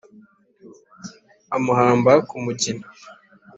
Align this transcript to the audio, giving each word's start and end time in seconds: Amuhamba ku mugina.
Amuhamba 1.55 2.11
ku 2.27 2.35
mugina. 2.43 2.85